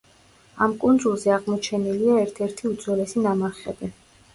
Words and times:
ამ 0.65 0.73
კუნძულზე 0.83 1.35
აღმოჩენილია, 1.37 2.19
ერთ-ერთი 2.25 2.69
უძველესი 2.75 3.27
ნამარხები. 3.31 3.97